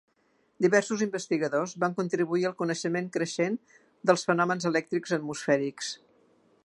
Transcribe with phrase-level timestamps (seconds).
[0.65, 3.59] Diversos investigadors van contribuir al coneixement creixent
[4.11, 5.93] dels fenòmens elèctrics atmosfèrics.